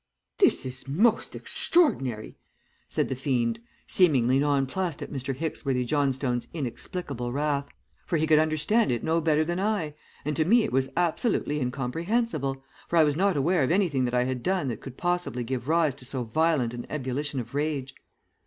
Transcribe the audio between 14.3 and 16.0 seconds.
done that could possibly give rise